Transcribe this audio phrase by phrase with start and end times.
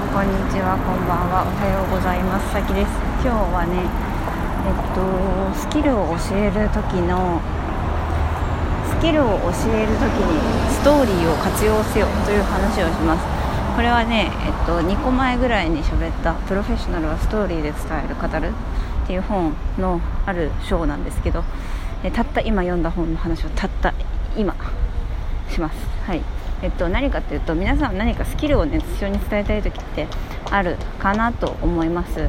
[0.00, 2.48] んこんにちはこんばんはおはようございます。
[2.56, 2.90] さきです。
[3.20, 3.84] 今日はね
[4.64, 5.04] えっと
[5.52, 7.36] スキルを教える時の
[8.88, 10.40] スキルを教える時に
[10.72, 13.28] ストーリーを活用せよという話をします。
[13.76, 18.56] これはねえっと2個前ぐらいに喋ったプロフェッショナルはストーリーで伝える語る
[19.04, 21.44] っていう本のある章なんですけど
[22.14, 23.92] たった今読んだ本の話をたった
[24.34, 24.56] 今
[25.50, 25.76] します。
[26.06, 26.22] はい。
[26.62, 30.06] えっと、何かっていうと皆さん何かスキルをね人に伝えたい時って
[30.50, 32.28] あるかなと思います、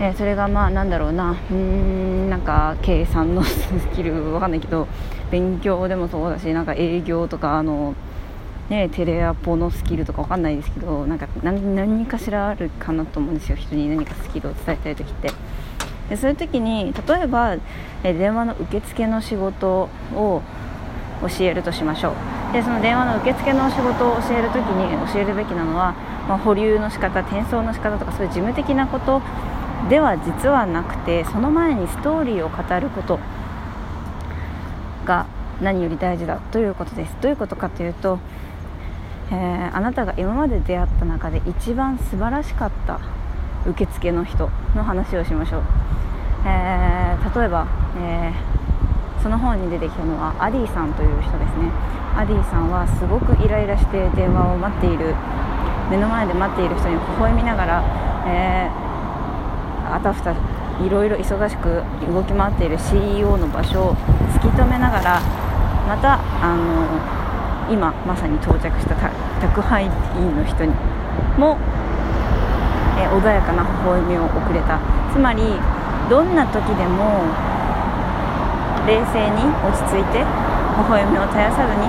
[0.00, 1.32] えー、それがまあなんだろうな。
[1.32, 4.88] うーんなんか計算の スキルわかんないけど
[5.30, 7.94] 勉強でもそうだしなんか営業とかあの
[8.70, 13.56] ね、テレアポのスキルとかわかんないですけどなんか何かしらあるかなと思うんですよ。
[13.56, 15.30] 人に何かスキルを伝えたい時って。
[16.08, 17.56] でそういう時に例えば
[18.02, 20.42] え電話の受付の仕事を
[21.22, 22.12] 教えるとしましょう。
[22.54, 25.92] でその電話の受付の仕事を教える時に教えるべきなのは、
[26.28, 29.20] まあ、保留の仕方転送の仕方とかそういう事務的なこと
[29.90, 33.18] では実はなくてその前にストーリーを語ること
[35.04, 35.26] が
[35.60, 37.16] 何より大事だということです。
[37.20, 38.20] どういうことかというと、
[39.32, 43.00] えー、あなたが今まで出会った中で一番素晴らしかった
[43.66, 45.62] 受付の人の話をしましょう、
[46.46, 47.66] えー、例えば、
[47.98, 48.73] えー、
[49.24, 51.72] その本に出てきたのはアディさんという人ですね。
[52.12, 55.16] アディさんはすごくイライラして電話を待っている。
[55.88, 57.80] 目の前で待っている人に微笑みながら、
[58.28, 60.36] えー、あたふたい
[60.92, 61.80] ろいろ忙しく
[62.12, 63.96] 動き回っている CEO の場所を
[64.36, 65.20] 突き止めながら
[65.88, 68.94] またあの今まさに到着した
[69.40, 69.84] 宅配
[70.20, 70.72] 員の人に
[71.40, 71.56] も、
[73.00, 74.78] えー、穏やかな微笑みを送れた。
[75.12, 75.40] つまり
[76.10, 77.53] どんな時でも
[78.86, 81.88] 冷静に落ち着いて微笑みを絶やさずに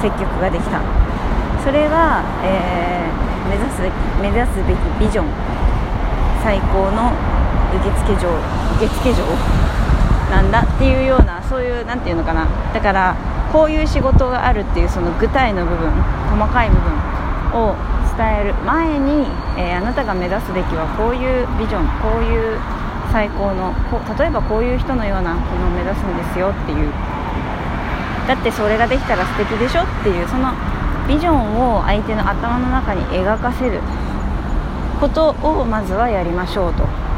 [0.00, 0.80] 接客ができた。
[1.62, 3.82] それが、えー、目指す
[4.20, 5.26] 目指すべきビジョン。
[6.42, 7.12] 最高の
[7.76, 8.28] 受付嬢
[8.76, 9.22] 受付嬢
[10.30, 12.46] なんだっていうようなそういう何て言うのかな。
[12.72, 13.14] だから
[13.52, 15.90] こういう仕事があるっていうその具体の部分
[16.30, 17.76] 細かい部分を
[18.16, 19.26] 伝える前に、
[19.58, 22.58] えー、あなたが目指すべきはこういうビジョンこういう
[23.12, 26.92] 最高のこ例えばこういう人のようなものを目指すんですよっていう。
[28.28, 30.52] だってそれができたら素敵でしょっていうその
[31.08, 33.80] ビジョンを相手の頭の中に描かせる
[35.00, 37.10] ことをまずはやりましょうと。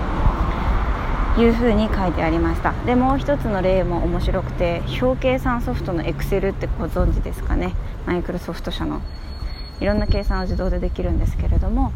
[1.39, 2.75] いうふうに書いてありました。
[2.85, 7.75] でもう一つの例も面白くて表計算ソフトの Excel ってご存知ですかね。
[8.07, 9.01] マイクロソフト社の。
[9.81, 11.91] いろんな計算を自動でできるんですけれども、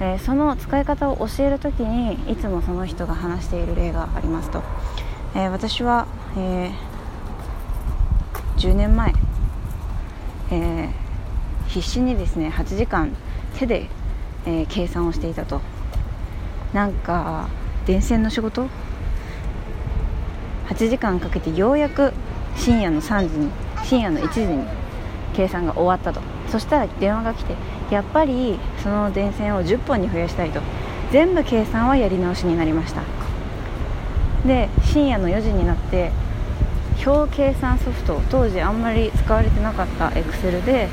[0.00, 4.62] えー、その使い方を教える時にいつもその人が話している例がありますと、
[5.34, 6.98] えー、私は、えー
[8.58, 9.12] 10年前、
[10.50, 10.88] え、
[11.68, 13.14] 必死にですね8時間
[13.56, 13.88] 手で、
[14.46, 15.60] え、計算をしていたと。
[16.72, 17.48] なんか
[17.86, 18.66] 電線の仕事
[20.68, 22.12] ？8時間かけてようやく
[22.56, 23.50] 深夜の3時に
[23.84, 24.64] 深夜の1時に
[25.34, 26.20] 計算が終わったと。
[26.48, 27.54] そしたら電話が来て
[27.90, 30.60] やっぱりその電線を10本に増やしたいと。
[31.10, 33.00] 全部計算はやり直しになりました。
[34.46, 36.12] で深夜の4時になって
[37.04, 40.88] 表計算ソフト当時あんまり使われてなかったエクセルで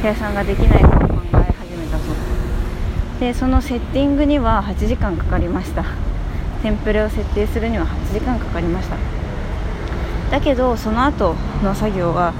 [0.00, 3.20] 計算ができないことを考え始めたそう。
[3.20, 5.84] でそのセッティングには8時間かかりました。
[6.62, 8.96] テンプレを設定するには8時間かかりました。
[10.30, 11.34] だけどその後
[11.64, 12.32] の作業は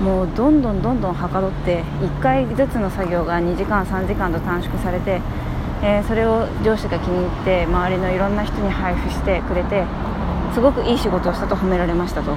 [0.00, 5.20] もうどんどんどんどんはかどって1回ずつの作業が2時間3時間と短縮されて、
[5.82, 9.84] えー、それを上司が気に入って周りのいろんな人に配布してくれて
[10.54, 12.34] すごくいい仕事をしたと褒められましたと。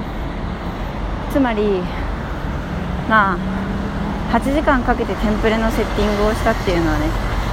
[1.32, 1.82] つまり
[3.10, 3.38] まあ
[4.32, 7.08] 8時間かけてテンプレのセッティングをしたっていうのはね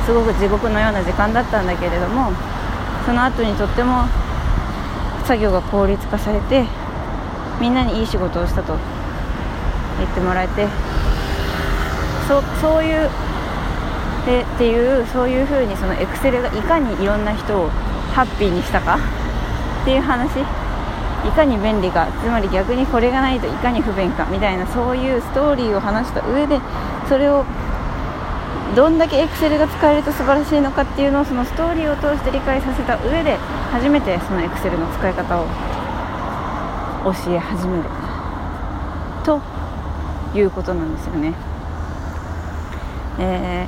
[0.04, 2.32] すごく地獄のような時間だったんだけれども
[3.06, 4.04] その後にとっても
[5.24, 6.66] 作業が効率化されて
[7.60, 8.99] みんなにいい仕事をしたと。
[10.00, 10.66] 言ってもらえて
[12.26, 13.08] そそういう
[14.26, 17.68] でっていうそういうふうにそのエクセルがいかにいろんな人を
[18.14, 18.98] ハッピーにしたか
[19.82, 20.44] っていう話。
[21.22, 22.06] いかに便利か。
[22.24, 24.26] つまり逆にこれがないといかに不便か。
[24.30, 26.58] みたいなそういうストーリーを話した上で
[27.08, 27.44] それを
[28.74, 33.36] どんだけエクセルが使えると素晴らしいのかっていうのをそのストーリーを通して理解させた上で
[33.72, 35.46] 初めてそのエクセルの使い方を
[37.04, 37.84] 教え始める。
[39.24, 39.40] と
[40.34, 41.34] いうことなんですよね。
[43.18, 43.66] え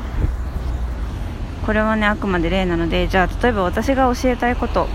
[1.62, 4.88] ー、これはねあくまで例なのでじゃあ例えば私が教えたいこと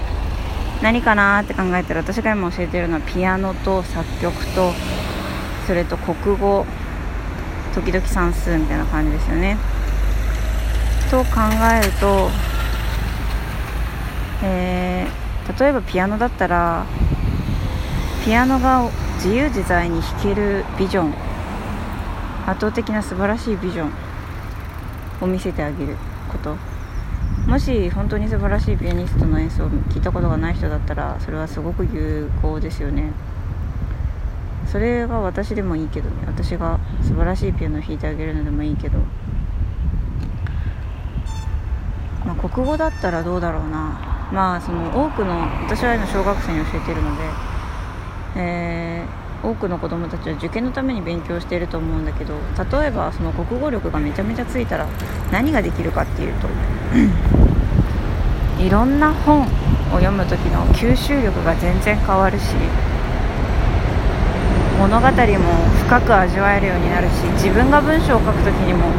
[0.82, 4.72] 何かなって考えたら私が今教えてるのはピアノと作曲と
[5.66, 6.66] それと国語
[7.76, 9.58] 時々算数みたいな感じですよね
[11.12, 11.42] と考
[11.82, 12.30] えると、
[14.44, 16.86] えー、例えばピアノだったら
[18.26, 21.27] ピアノが自由自在に弾けるビジョン
[22.48, 23.92] 圧倒的な素晴らしいビジョン
[25.22, 25.96] を見せてあげる
[26.32, 26.56] こと。
[27.46, 33.12] もし本当に素晴らしいピアニストの演奏を聞いたことがない人だったらそれはすごく有効ですよね。
[34.66, 36.24] それが私でもいいけどね。
[36.26, 38.98] 私が素晴らしいピアノを弾いてあげるのでもいいけど。
[42.26, 44.30] まあ国語だったらどうだろうな。
[44.32, 47.24] まあその多くの私は今小学生に教えてるので
[48.40, 52.34] えー、多くの子どもたちは受験のために勉強していると思うんだけど
[52.80, 54.88] 例えばその国語力がめちゃめちゃついたら
[55.32, 56.48] 何ができるかっていうと
[58.62, 59.48] いろんな本を
[60.00, 62.56] 読む時の吸収力が全然変わるし
[64.80, 65.14] 物語も
[65.86, 68.92] 深く味わえるようになるし自分が文章を書く時にも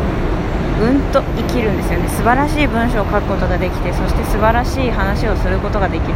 [0.80, 2.08] うんと生きるんですよね。
[2.08, 6.14] 素晴らしい文章を書くことができてそして素晴らしい話をすることができる。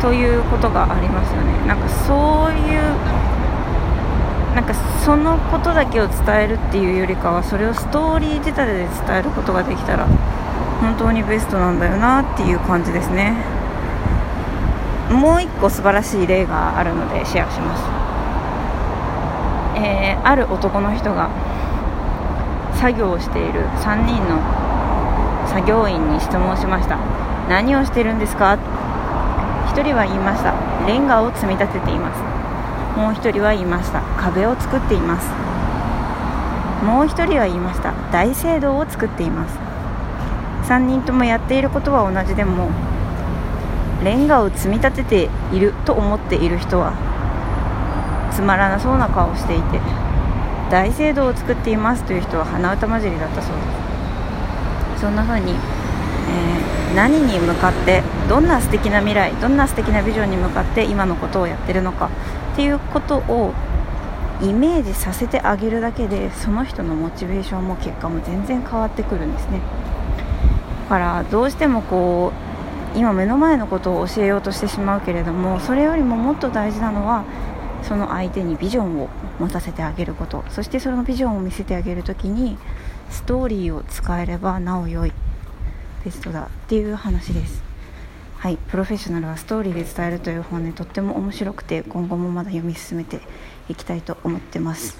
[0.00, 1.52] ということがありますよね。
[1.66, 2.82] なんかそういう
[4.54, 4.74] なんか
[5.04, 10.06] そのことだけを伝えるっていうよりかはそれをストーリー仕立てで伝えることができたら
[10.80, 13.34] 本当にベストなんだよなっていう感じですね。
[15.10, 17.82] もう一個素晴らしい例があるのでシェアします、
[19.76, 21.28] えー、ある男の人が
[22.74, 24.38] 作業をしている3人の
[25.48, 26.96] 作業員に質問しました。
[27.48, 28.56] 何をしてるんですか？
[29.70, 30.52] 1人は言いました。
[30.86, 32.20] レンガを積み立てています。
[32.98, 34.02] もう1人は言いました。
[34.18, 35.28] 壁を作っています。
[36.84, 37.92] もう1人は言いました。
[38.10, 39.58] 大聖堂を作っています。
[40.70, 42.68] 3人ともやっていることは同じでも
[44.04, 46.92] レンガを積み立てていると思っている人は
[48.32, 49.80] つまらなそうな顔をしていて
[50.70, 53.62] 大聖堂を作っていますという人は鼻歌混じりだったそうで
[54.96, 55.00] す。
[55.02, 55.54] そんな風に
[56.30, 56.59] えー、
[56.94, 62.10] 何に向かってどんな素敵な未来どんな素敵なビジョンに向かって今のことをやってるのか
[62.52, 63.52] っていうことを
[64.42, 69.60] イメージさせてあげるだけでその人のモチベーションも結果も全然変わってくるんですね。
[70.84, 72.32] だからどうしてもこ
[72.94, 77.24] う今目の前のことを教えようとしてしまうけれどもそれよりももっと大事なのは
[77.84, 79.08] その相手にビジョンを
[79.38, 80.42] 持たせてあげること。
[80.48, 82.58] そしてそのビジョンを見せてあげる時に
[83.10, 85.12] ストーリーを使えればなお良い。
[86.04, 87.62] ベストだっていう話です。
[88.36, 88.56] はい。
[88.56, 93.20] プロフェッショナルはストーリーで伝えるという本ねとっても面白くて今後もまだ読み進めて
[93.68, 94.98] いきたいと思ってます。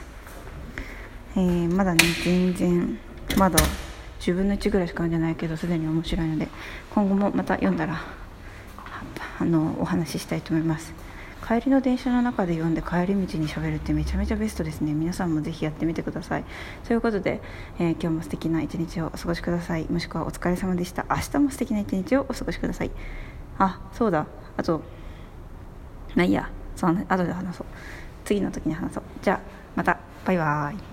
[1.36, 2.98] えー、まだね全然
[3.36, 3.58] まだ
[4.20, 6.48] 10分の1ぐらいしか読んでないけどすでに面白いので
[6.94, 8.02] 今後もまた読んだら
[9.38, 10.92] あのお話ししたいと思います。
[11.50, 14.94] 帰りの電車の中で読んで帰り道にしゃべるってめちゃめちゃベストですね。
[14.94, 16.44] 皆さんもぜひやってみてください。
[16.86, 17.42] ということで、
[17.80, 19.84] えー、今日も素敵な一日をお過ごしください。
[19.90, 21.06] もしくはお疲れ様でした。
[21.10, 22.92] 明日も素敵な一日をお過ごしください。
[23.58, 24.28] あそうだ。
[24.56, 24.80] あと
[26.14, 26.48] ないいや。
[26.76, 27.66] その後で話そう。
[28.24, 29.02] 次の時に話そう。
[29.20, 29.40] じゃあ
[29.74, 29.98] また。
[30.24, 30.89] バイバーイ。